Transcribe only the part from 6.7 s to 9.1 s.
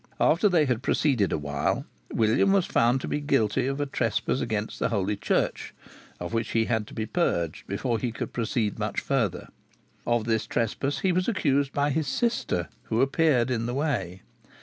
to be purged before he could proceed much